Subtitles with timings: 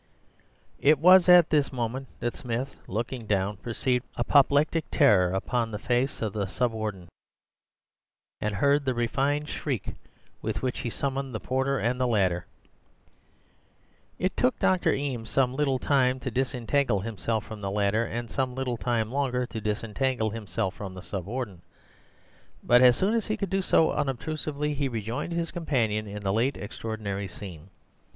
[0.79, 6.23] "It was at this moment that Smith, looking down, perceived apoplectic terror upon the face
[6.23, 7.07] of the Sub Warden,
[8.41, 9.93] and heard the refined shriek
[10.41, 12.47] with which he summoned the porter and the ladder.
[14.17, 14.91] "It took Dr.
[14.91, 19.45] Eames some little time to disentangle himself from the ladder, and some little time longer
[19.45, 21.61] to disentangle himself from the Sub Warden.
[22.63, 26.33] But as soon as he could do so unobtrusively, he rejoined his companion in the
[26.33, 27.69] late extraordinary scene.